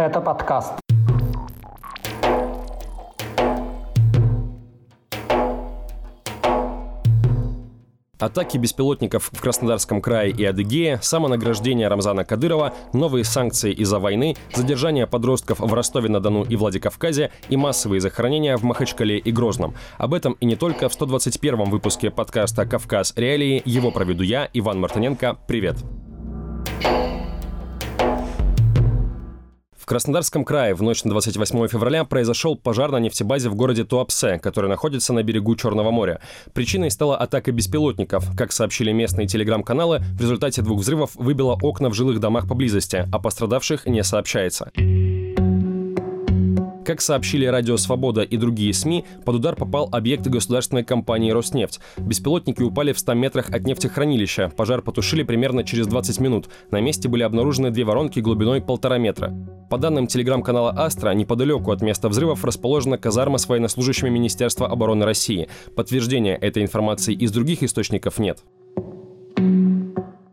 [0.00, 0.72] Это подкаст.
[8.18, 15.06] Атаки беспилотников в Краснодарском крае и Адыгее, самонаграждение Рамзана Кадырова, новые санкции из-за войны, задержание
[15.06, 19.74] подростков в Ростове-на-Дону и Владикавказе и массовые захоронения в Махачкале и Грозном.
[19.98, 23.12] Об этом и не только в 121-м выпуске подкаста «Кавказ.
[23.16, 23.60] Реалии».
[23.66, 25.36] Его проведу я, Иван Мартыненко.
[25.46, 25.76] Привет!
[29.90, 34.70] Краснодарском крае в ночь на 28 февраля произошел пожар на нефтебазе в городе Туапсе, который
[34.70, 36.20] находится на берегу Черного моря.
[36.52, 38.24] Причиной стала атака беспилотников.
[38.36, 43.18] Как сообщили местные телеграм-каналы, в результате двух взрывов выбило окна в жилых домах поблизости, а
[43.18, 44.70] пострадавших не сообщается.
[46.86, 51.80] Как сообщили Радио Свобода и другие СМИ, под удар попал объект государственной компании «Роснефть».
[51.98, 54.52] Беспилотники упали в 100 метрах от нефтехранилища.
[54.56, 56.48] Пожар потушили примерно через 20 минут.
[56.70, 59.34] На месте были обнаружены две воронки глубиной полтора метра.
[59.70, 65.48] По данным телеграм-канала «Астра», неподалеку от места взрывов расположена казарма с военнослужащими Министерства обороны России.
[65.76, 68.40] Подтверждения этой информации из других источников нет.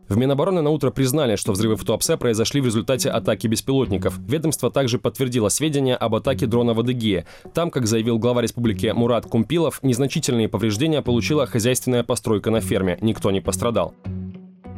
[0.08, 4.18] В Минобороны на утро признали, что взрывы в Туапсе произошли в результате атаки беспилотников.
[4.26, 7.24] Ведомство также подтвердило сведения об атаке дрона в Адыгее.
[7.54, 12.98] Там, как заявил глава республики Мурат Кумпилов, незначительные повреждения получила хозяйственная постройка на ферме.
[13.02, 13.94] Никто не пострадал.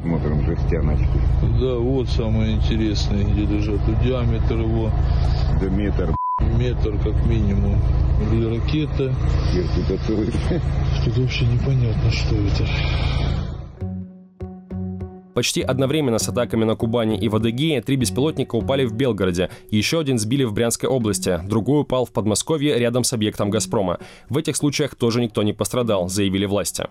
[0.01, 1.05] Смотрим жестяночки.
[1.59, 3.79] Да, вот самое интересное, где лежат.
[4.03, 4.89] Диаметр его...
[5.59, 6.15] Да метр.
[6.57, 7.79] Метр как минимум.
[8.31, 9.13] Или ракета.
[11.05, 12.67] Тут вообще непонятно, что это.
[15.35, 19.99] Почти одновременно с атаками на Кубани и в Адыгее три беспилотника упали в Белгороде, еще
[19.99, 23.99] один сбили в Брянской области, другой упал в Подмосковье рядом с объектом «Газпрома».
[24.29, 26.87] В этих случаях тоже никто не пострадал, заявили власти.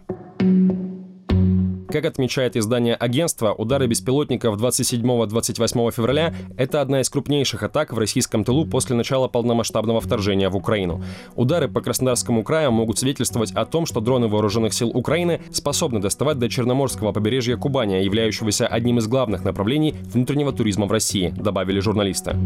[1.93, 8.45] Как отмечает издание агентства, удары беспилотников 27-28 февраля– это одна из крупнейших атак в российском
[8.45, 11.03] тылу после начала полномасштабного вторжения в Украину.
[11.35, 16.39] Удары по Краснодарскому краю могут свидетельствовать о том, что дроны вооруженных сил Украины способны доставать
[16.39, 22.37] до Черноморского побережья Кубани, являющегося одним из главных направлений внутреннего туризма в России, добавили журналисты.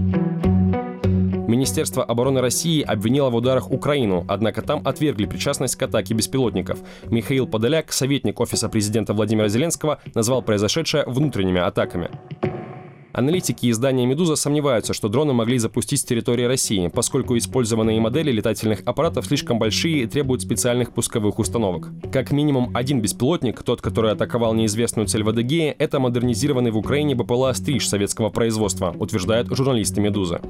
[1.47, 6.79] Министерство обороны России обвинило в ударах Украину, однако там отвергли причастность к атаке беспилотников.
[7.05, 12.11] Михаил Подоляк, советник Офиса президента Владимира Зеленского, назвал произошедшее внутренними атаками.
[13.13, 18.81] Аналитики издания «Медуза» сомневаются, что дроны могли запустить с территории России, поскольку использованные модели летательных
[18.87, 21.91] аппаратов слишком большие и требуют специальных пусковых установок.
[22.11, 27.15] Как минимум один беспилотник, тот, который атаковал неизвестную цель в Адыгее, это модернизированный в Украине
[27.15, 30.41] БПЛА «Стриж» советского производства, утверждают журналисты «Медузы».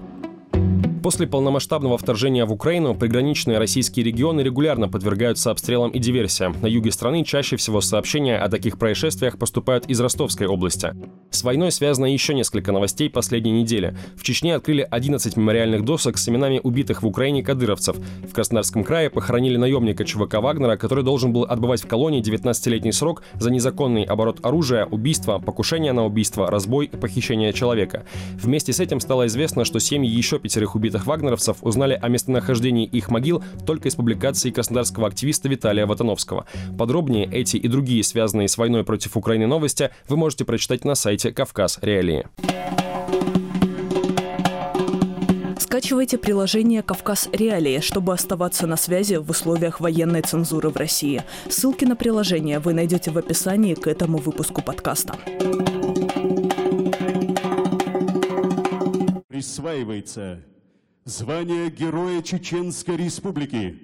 [1.04, 6.56] После полномасштабного вторжения в Украину приграничные российские регионы регулярно подвергаются обстрелам и диверсиям.
[6.62, 10.94] На юге страны чаще всего сообщения о таких происшествиях поступают из Ростовской области.
[11.28, 13.94] С войной связано еще несколько новостей последней недели.
[14.16, 17.98] В Чечне открыли 11 мемориальных досок с именами убитых в Украине кадыровцев.
[18.26, 23.24] В Краснодарском крае похоронили наемника ЧВК Вагнера, который должен был отбывать в колонии 19-летний срок
[23.34, 28.06] за незаконный оборот оружия, убийство, покушение на убийство, разбой и похищение человека.
[28.42, 32.86] Вместе с этим стало известно, что семьи еще пятерых убитых убитых вагнеровцев узнали о местонахождении
[32.86, 36.46] их могил только из публикации краснодарского активиста Виталия Ватановского.
[36.78, 41.32] Подробнее эти и другие связанные с войной против Украины новости вы можете прочитать на сайте
[41.32, 41.78] «Кавказ.
[41.82, 42.26] Реалии».
[45.58, 51.22] Скачивайте приложение «Кавказ Реалии», чтобы оставаться на связи в условиях военной цензуры в России.
[51.48, 55.16] Ссылки на приложение вы найдете в описании к этому выпуску подкаста.
[59.28, 60.38] Присваивается
[61.04, 63.78] звание Героя Чеченской Республики.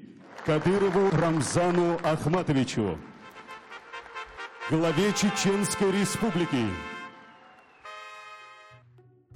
[0.47, 2.99] Кадырову Рамзану Ахматовичу,
[4.71, 6.65] главе Чеченской Республики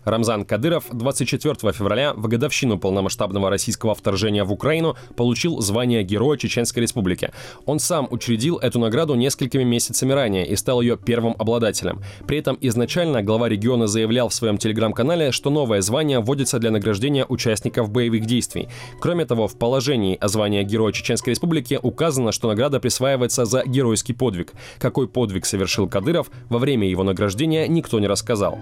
[0.04, 6.82] Рамзан Кадыров 24 февраля в годовщину полномасштабного российского вторжения в Украину получил звание Героя Чеченской
[6.82, 7.30] Республики.
[7.66, 12.02] Он сам учредил эту награду несколькими месяцами ранее и стал ее первым обладателем.
[12.26, 17.24] При этом изначально глава региона заявлял в своем телеграм-канале, что новое звание вводится для награждения
[17.26, 18.68] участников боевых действий.
[19.00, 24.14] Кроме того, в положении о звании Героя Чеченской Республики указано, что награда присваивается за геройский
[24.14, 24.52] подвиг.
[24.78, 28.58] Какой подвиг совершил Кадыров, во время его награждения никто не рассказал.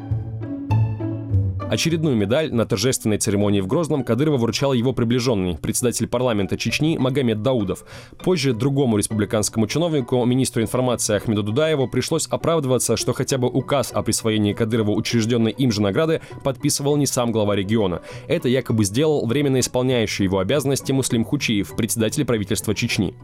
[1.73, 7.41] Очередную медаль на торжественной церемонии в Грозном Кадырова вручал его приближенный, председатель парламента Чечни Магомед
[7.41, 7.87] Даудов.
[8.23, 14.03] Позже другому республиканскому чиновнику, министру информации Ахмеду Дудаеву, пришлось оправдываться, что хотя бы указ о
[14.03, 18.03] присвоении Кадырову учрежденной им же награды подписывал не сам глава региона.
[18.29, 23.15] Это якобы сделал временно исполняющий его обязанности Муслим Хучиев, председатель правительства Чечни.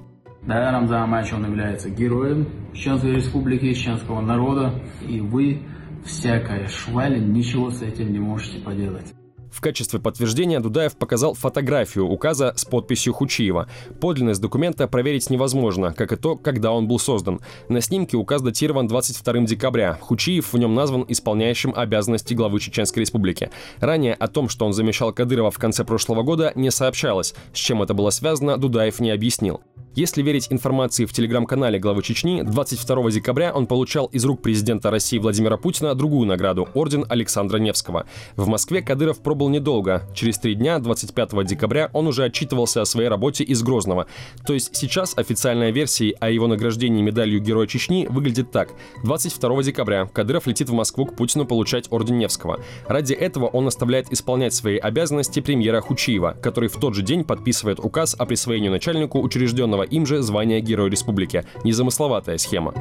[0.47, 4.73] Да, Рамзан Амач, он является героем Чеченской республики, чеченского народа,
[5.07, 5.61] и вы
[6.09, 9.15] всякая шваль, ничего с этим не можете поделать.
[9.51, 13.69] В качестве подтверждения Дудаев показал фотографию указа с подписью Хучиева.
[14.01, 17.41] Подлинность документа проверить невозможно, как и то, когда он был создан.
[17.69, 19.99] На снимке указ датирован 22 декабря.
[20.01, 23.51] Хучиев в нем назван исполняющим обязанности главы Чеченской Республики.
[23.79, 27.35] Ранее о том, что он замещал Кадырова в конце прошлого года, не сообщалось.
[27.53, 29.63] С чем это было связано, Дудаев не объяснил.
[29.99, 35.19] Если верить информации в телеграм-канале главы Чечни, 22 декабря он получал из рук президента России
[35.19, 38.07] Владимира Путина другую награду– орден Александра Невского.
[38.37, 40.05] В Москве Кадыров пробыл недолго.
[40.15, 44.07] Через три дня, 25 декабря, он уже отчитывался о своей работе из Грозного.
[44.47, 48.69] То есть сейчас официальная версия о его награждении медалью Героя Чечни выглядит так.
[49.03, 52.61] 22 декабря Кадыров летит в Москву к Путину получать орден Невского.
[52.87, 57.81] Ради этого он оставляет исполнять свои обязанности премьера Хучиева, который в тот же день подписывает
[57.81, 61.45] указ о присвоении начальнику учрежденного им же звание Героя Республики.
[61.65, 62.75] Незамысловатая схема.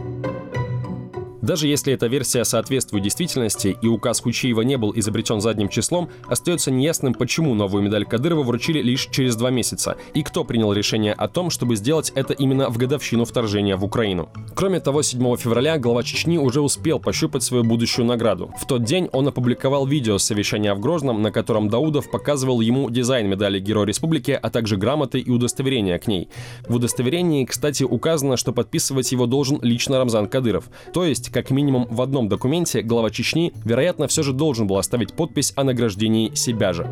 [1.48, 6.72] Даже если эта версия соответствует действительности и указ Кучиева не был изобретен задним числом, остается
[6.72, 11.30] неясным, почему новую медаль Кадырова вручили лишь через два месяца, и кто принял решение о
[11.30, 14.30] том, чтобы сделать это именно в годовщину вторжения в Украину.
[14.56, 18.52] Кроме того, 7 февраля глава Чечни уже успел пощупать свою будущую награду.
[18.60, 22.90] В тот день он опубликовал видео с совещания в Грозном, на котором Даудов показывал ему
[22.90, 26.28] дизайн медали Героя Республики, а также грамоты и удостоверения к ней.
[26.68, 30.66] В удостоверении, кстати, указано, что подписывать его должен лично Рамзан Кадыров.
[30.92, 35.14] То есть как минимум в одном документе глава Чечни, вероятно, все же должен был оставить
[35.14, 36.90] подпись о награждении себя же.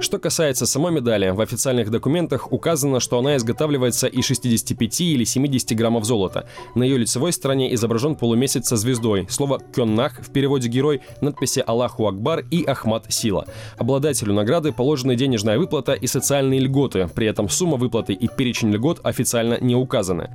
[0.00, 5.76] Что касается самой медали, в официальных документах указано, что она изготавливается из 65 или 70
[5.76, 6.48] граммов золота.
[6.74, 12.08] На ее лицевой стороне изображен полумесяц со звездой, слово «кённах» в переводе «герой», надписи «Аллаху
[12.08, 13.46] Акбар» и «Ахмад Сила».
[13.78, 18.98] Обладателю награды положены денежная выплата и социальные льготы, при этом сумма выплаты и перечень льгот
[19.04, 20.30] официально не указаны.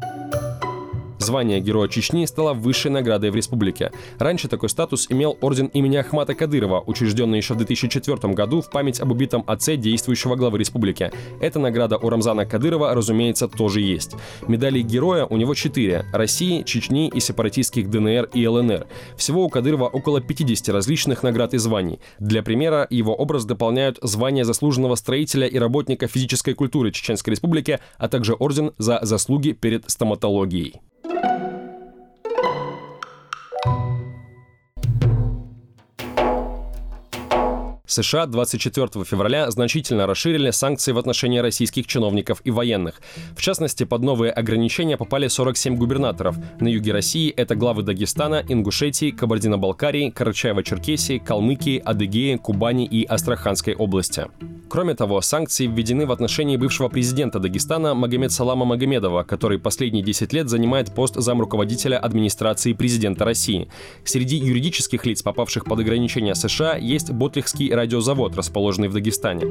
[1.25, 3.92] Звание Героя Чечни стало высшей наградой в республике.
[4.19, 9.00] Раньше такой статус имел орден имени Ахмата Кадырова, учрежденный еще в 2004 году в память
[9.00, 11.12] об убитом отце действующего главы республики.
[11.42, 14.16] Эта награда у Рамзана Кадырова, разумеется, тоже есть.
[14.48, 18.86] Медалей Героя у него четыре– России, Чечни и сепаратистских ДНР и ЛНР.
[19.18, 22.00] Всего у Кадырова около 50 различных наград и званий.
[22.19, 28.10] Для примера, его образ дополняют звание заслуженного строителя и работника физической культуры Чеченской Республики, а
[28.10, 30.75] также орден за заслуги перед стоматологией.
[37.95, 43.01] США 24 февраля значительно расширили санкции в отношении российских чиновников и военных.
[43.38, 46.36] В частности, под новые ограничения попали 47 губернаторов.
[46.59, 54.25] На юге России это главы Дагестана, Ингушетии, Кабардино-Балкарии, Карачаево-Черкесии, Калмыкии, Адыгеи, Кубани и Астраханской области.
[54.68, 60.33] Кроме того, санкции введены в отношении бывшего президента Дагестана Магомед Салама Магомедова, который последние 10
[60.33, 63.69] лет занимает пост замруководителя администрации президента России.
[64.03, 69.46] Среди юридических лиц, попавших под ограничения США, есть Ботлихский радиозавод, расположенный в Дагестане.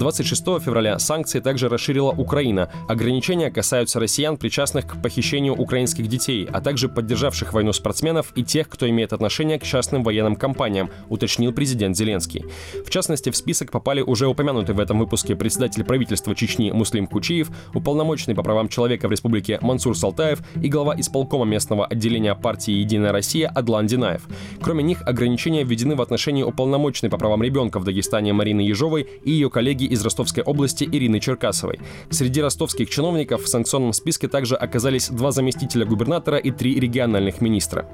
[0.00, 2.70] 26 февраля санкции также расширила Украина.
[2.88, 8.70] Ограничения касаются россиян, причастных к похищению украинских детей, а также поддержавших войну спортсменов и тех,
[8.70, 12.46] кто имеет отношение к частным военным компаниям, уточнил президент Зеленский.
[12.82, 17.50] В частности, в список попали уже упомянутый в этом выпуске председатель правительства Чечни Муслим Кучиев,
[17.74, 23.12] уполномоченный по правам человека в республике Мансур Салтаев и глава исполкома местного отделения партии «Единая
[23.12, 24.26] Россия» Адлан Динаев.
[24.62, 29.30] Кроме них, ограничения введены в отношении уполномоченной по правам ребенка в Дагестане Марины Ежовой и
[29.30, 31.80] ее коллеги из Ростовской области Ирины Черкасовой.
[32.10, 37.88] Среди ростовских чиновников в санкционном списке также оказались два заместителя губернатора и три региональных министра.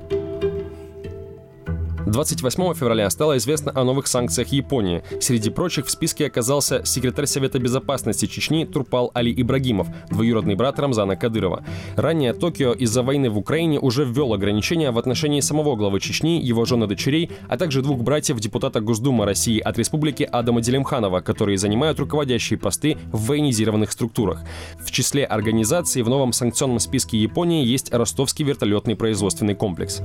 [2.16, 5.02] 28 февраля стало известно о новых санкциях Японии.
[5.20, 11.16] Среди прочих в списке оказался секретарь Совета безопасности Чечни Турпал Али Ибрагимов, двоюродный брат Рамзана
[11.16, 11.62] Кадырова.
[11.94, 16.64] Ранее Токио из-за войны в Украине уже ввел ограничения в отношении самого главы Чечни, его
[16.64, 22.00] жены дочерей, а также двух братьев депутата Госдумы России от республики Адама Делимханова, которые занимают
[22.00, 24.42] руководящие посты в военизированных структурах.
[24.80, 30.00] В числе организаций в новом санкционном списке Японии есть Ростовский вертолетный производственный комплекс.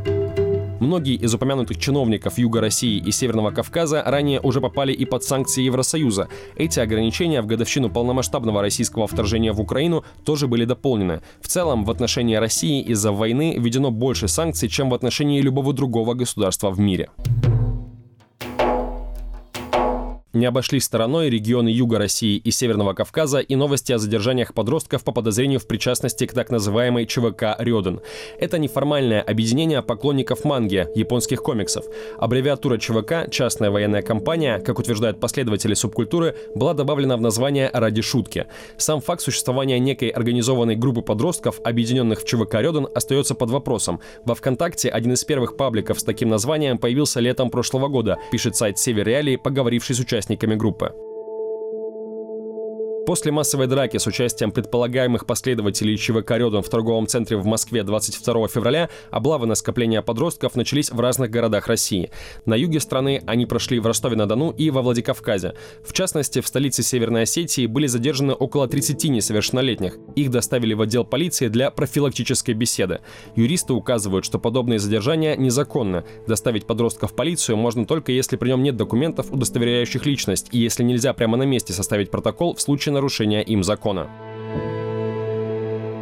[0.82, 5.62] Многие из упомянутых чиновников Юга России и Северного Кавказа ранее уже попали и под санкции
[5.62, 6.28] Евросоюза.
[6.56, 11.22] Эти ограничения в годовщину полномасштабного российского вторжения в Украину тоже были дополнены.
[11.40, 16.16] В целом, в отношении России из-за войны введено больше санкций, чем в отношении любого другого
[16.16, 17.12] государства в мире.
[20.34, 25.12] Не обошлись стороной регионы Юга России и Северного Кавказа и новости о задержаниях подростков по
[25.12, 28.00] подозрению в причастности к так называемой ЧВК «Рёден».
[28.40, 31.84] Это неформальное объединение поклонников манги, японских комиксов.
[32.18, 38.46] Аббревиатура ЧВК «Частная военная компания», как утверждают последователи субкультуры, была добавлена в название ради шутки.
[38.78, 44.00] Сам факт существования некой организованной группы подростков, объединенных в ЧВК «Рёден», остается под вопросом.
[44.24, 48.80] Во ВКонтакте один из первых пабликов с таким названием появился летом прошлого года, пишет сайт
[48.80, 50.21] Север Реалии, поговоривший с участниками
[50.56, 50.94] группы.
[53.05, 58.48] После массовой драки с участием предполагаемых последователей ЧВК «Рёдом» в торговом центре в Москве 22
[58.48, 62.12] февраля облавы на скопление подростков начались в разных городах России.
[62.46, 65.55] На юге страны они прошли в Ростове-на-Дону и во Владикавказе.
[65.84, 69.98] В частности, в столице Северной Осетии были задержаны около 30 несовершеннолетних.
[70.15, 73.00] Их доставили в отдел полиции для профилактической беседы.
[73.36, 76.03] Юристы указывают, что подобные задержания незаконны.
[76.27, 80.84] Доставить подростка в полицию можно только если при нем нет документов, удостоверяющих личность, и если
[80.84, 84.10] нельзя прямо на месте составить протокол в случае нарушения им закона.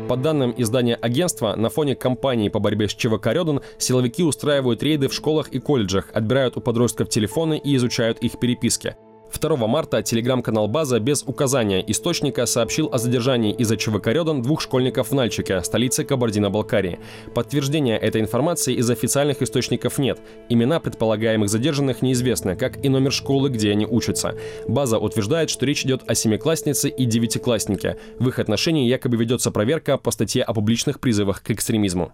[0.10, 5.08] По данным издания агентства, на фоне кампании по борьбе с ЧВК «Рёден» силовики устраивают рейды
[5.08, 8.96] в школах и колледжах, отбирают у подростков телефоны и изучают их переписки.
[9.38, 15.12] 2 марта телеграм-канал «База» без указания источника сообщил о задержании из-за ЧВК «Рёдан» двух школьников
[15.12, 17.00] в Нальчике, столице Кабардино-Балкарии.
[17.33, 20.19] Подтверждения этой информации из официальных источников нет.
[20.50, 24.36] Имена предполагаемых задержанных неизвестны, как и номер школы, где они учатся.
[24.67, 27.98] «База» утверждает, что речь идет о семикласснице и девятикласснике.
[28.19, 32.12] В их отношении якобы ведется проверка по статье о публичных призывах к экстремизму.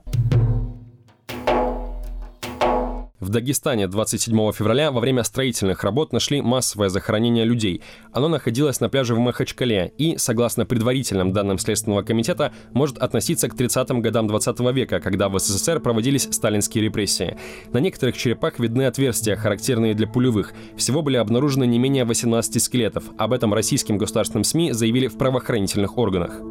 [3.26, 7.82] В Дагестане 27 февраля во время строительных работ нашли массовое захоронение людей.
[8.12, 13.56] Оно находилось на пляже в Махачкале и, согласно предварительным данным Следственного комитета, может относиться к
[13.56, 17.36] 30-м годам 20 века, когда в СССР проводились сталинские репрессии.
[17.74, 20.54] На некоторых черепах видны отверстия, характерные для пулевых.
[20.78, 23.06] Всего были обнаружены не менее 18 скелетов.
[23.18, 26.42] Об этом российским государственным СМИ заявили в правоохранительных органах.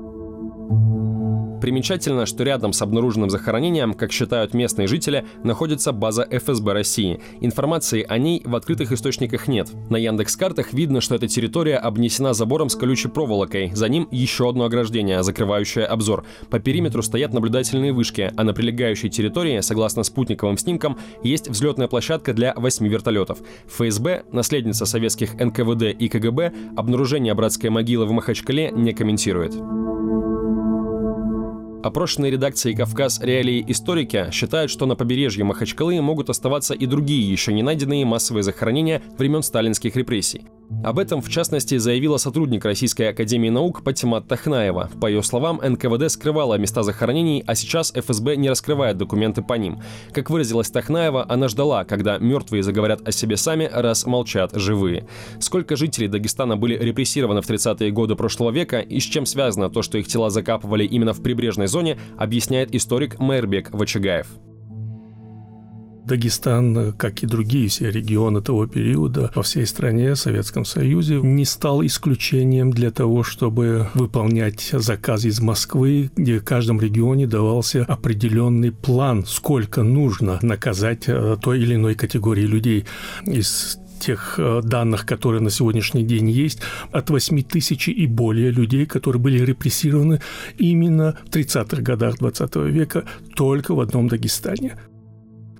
[1.64, 7.22] Примечательно, что рядом с обнаруженным захоронением, как считают местные жители, находится база ФСБ России.
[7.40, 9.70] Информации о ней в открытых источниках нет.
[9.88, 13.70] На Яндекс-картах видно, что эта территория обнесена забором с колючей проволокой.
[13.74, 16.26] За ним еще одно ограждение, закрывающее обзор.
[16.50, 22.34] По периметру стоят наблюдательные вышки, а на прилегающей территории, согласно спутниковым снимкам, есть взлетная площадка
[22.34, 23.38] для восьми вертолетов.
[23.68, 29.54] ФСБ, наследница советских НКВД и КГБ, обнаружение братской могилы в Махачкале не комментирует.
[31.84, 33.20] Опрошенные редакции «Кавказ.
[33.20, 38.42] Реалии историки» считают, что на побережье Махачкалы могут оставаться и другие еще не найденные массовые
[38.42, 40.46] захоронения времен сталинских репрессий.
[40.82, 44.90] Об этом, в частности, заявила сотрудник Российской Академии Наук Патимат Тахнаева.
[45.00, 49.80] По ее словам, НКВД скрывала места захоронений, а сейчас ФСБ не раскрывает документы по ним.
[50.12, 55.06] Как выразилась Тахнаева, она ждала, когда мертвые заговорят о себе сами, раз молчат живые.
[55.40, 59.82] Сколько жителей Дагестана были репрессированы в 30-е годы прошлого века и с чем связано то,
[59.82, 64.26] что их тела закапывали именно в прибрежной зоне, объясняет историк Мэрбек Вачагаев.
[66.04, 71.84] Дагестан, как и другие все регионы того периода во всей стране, Советском Союзе, не стал
[71.84, 79.24] исключением для того, чтобы выполнять заказ из Москвы, где в каждом регионе давался определенный план,
[79.26, 82.84] сколько нужно наказать э, той или иной категории людей.
[83.26, 86.60] Из тех э, данных, которые на сегодняшний день есть,
[86.92, 90.20] от 8 тысяч и более людей, которые были репрессированы
[90.58, 94.76] именно в 30-х годах 20 века только в одном Дагестане.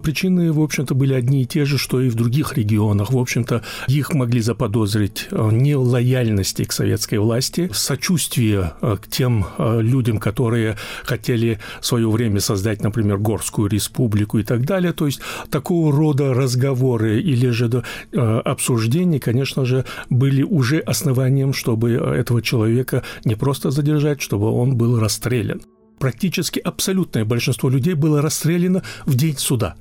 [0.05, 3.11] Причины, в общем-то, были одни и те же, что и в других регионах.
[3.11, 9.47] В общем-то, их могли заподозрить в нелояльности к советской власти, в сочувствии э, к тем
[9.57, 14.93] э, людям, которые хотели в свое время создать, например, Горскую республику и так далее.
[14.93, 17.83] То есть такого рода разговоры или же
[18.13, 24.77] э, обсуждения, конечно же, были уже основанием, чтобы этого человека не просто задержать, чтобы он
[24.77, 25.63] был расстрелян
[25.99, 29.77] практически абсолютное большинство людей было расстреляно в день суда.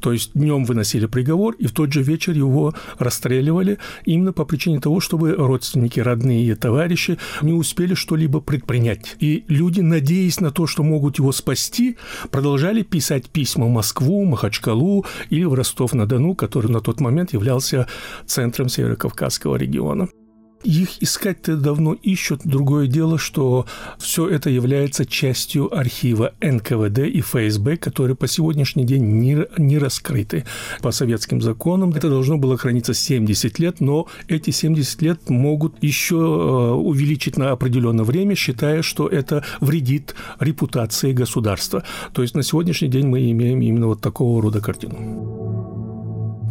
[0.00, 4.80] То есть днем выносили приговор, и в тот же вечер его расстреливали именно по причине
[4.80, 9.16] того, чтобы родственники, родные и товарищи не успели что-либо предпринять.
[9.20, 11.96] И люди, надеясь на то, что могут его спасти,
[12.30, 17.86] продолжали писать письма в Москву, Махачкалу или в Ростов-на-Дону, который на тот момент являлся
[18.26, 20.08] центром Северо-Кавказского региона.
[20.64, 22.40] Их искать-то давно ищут.
[22.44, 23.66] Другое дело, что
[23.98, 30.46] все это является частью архива НКВД и ФСБ, которые по сегодняшний день не, не раскрыты.
[30.80, 36.16] По советским законам это должно было храниться 70 лет, но эти 70 лет могут еще
[36.16, 41.84] э, увеличить на определенное время, считая, что это вредит репутации государства.
[42.14, 45.73] То есть на сегодняшний день мы имеем именно вот такого рода картину.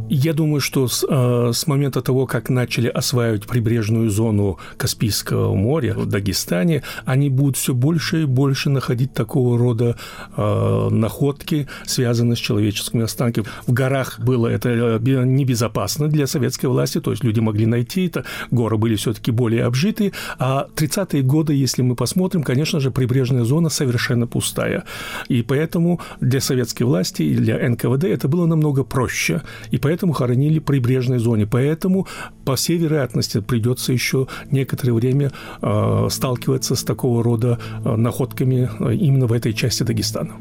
[0.09, 5.93] Я думаю, что с, э, с момента того, как начали осваивать прибрежную зону Каспийского моря
[5.95, 9.95] в Дагестане, они будут все больше и больше находить такого рода
[10.35, 13.47] э, находки, связанные с человеческими останками.
[13.65, 18.25] В горах было это э, небезопасно для советской власти, то есть люди могли найти это,
[18.51, 23.69] горы были все-таки более обжитые, а 30-е годы, если мы посмотрим, конечно же, прибрежная зона
[23.69, 24.83] совершенно пустая.
[25.29, 29.41] И поэтому для советской власти и для НКВД это было намного проще.
[29.71, 31.45] И поэтому поэтому хоронили в прибрежной зоне.
[31.45, 32.07] Поэтому,
[32.45, 35.31] по всей вероятности, придется еще некоторое время
[35.61, 40.33] э, сталкиваться с такого рода э, находками э, именно в этой части Дагестана.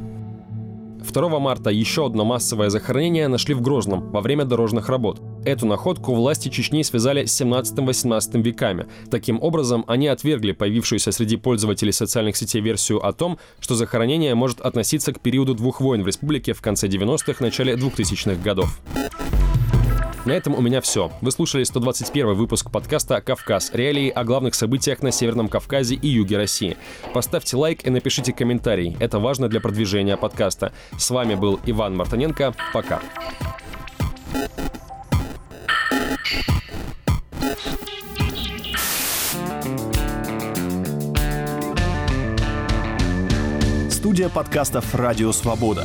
[1.13, 5.21] 2 марта еще одно массовое захоронение нашли в Грозном во время дорожных работ.
[5.45, 8.87] Эту находку власти Чечни связали с 17-18 веками.
[9.11, 14.61] Таким образом, они отвергли появившуюся среди пользователей социальных сетей версию о том, что захоронение может
[14.61, 18.81] относиться к периоду двух войн в республике в конце 90-х, начале 2000-х годов.
[20.25, 21.11] На этом у меня все.
[21.21, 23.71] Вы слушали 121 выпуск подкаста «Кавказ.
[23.73, 26.77] Реалии о главных событиях на Северном Кавказе и юге России».
[27.13, 28.97] Поставьте лайк и напишите комментарий.
[29.01, 30.73] Это важно для продвижения подкаста.
[30.97, 32.55] С вами был Иван Мартыненко.
[32.73, 33.01] Пока.
[43.91, 45.85] Студия подкастов «Радио Свобода».